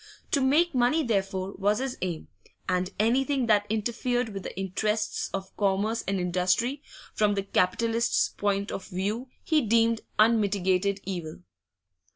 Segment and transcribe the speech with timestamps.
[0.31, 2.27] To make money, therefore, was his aim,
[2.67, 6.81] and anything that interfered with the interests of commerce and industry
[7.13, 11.43] from the capitalist's point of view he deemed unmitigated evil.